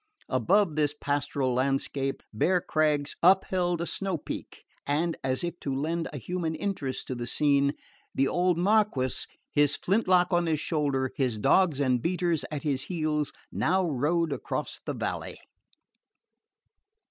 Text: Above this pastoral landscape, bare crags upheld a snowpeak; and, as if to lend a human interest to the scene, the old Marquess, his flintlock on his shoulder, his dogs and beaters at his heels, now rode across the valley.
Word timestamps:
Above 0.29 0.75
this 0.75 0.95
pastoral 0.99 1.53
landscape, 1.53 2.23
bare 2.33 2.59
crags 2.59 3.15
upheld 3.21 3.79
a 3.81 3.85
snowpeak; 3.85 4.63
and, 4.87 5.15
as 5.23 5.43
if 5.43 5.59
to 5.59 5.71
lend 5.75 6.07
a 6.11 6.17
human 6.17 6.55
interest 6.55 7.05
to 7.05 7.13
the 7.13 7.27
scene, 7.27 7.75
the 8.15 8.27
old 8.27 8.57
Marquess, 8.57 9.27
his 9.51 9.77
flintlock 9.77 10.33
on 10.33 10.47
his 10.47 10.59
shoulder, 10.59 11.11
his 11.15 11.37
dogs 11.37 11.79
and 11.79 12.01
beaters 12.01 12.43
at 12.49 12.63
his 12.63 12.85
heels, 12.85 13.31
now 13.51 13.87
rode 13.87 14.33
across 14.33 14.79
the 14.87 14.95
valley. 14.95 15.37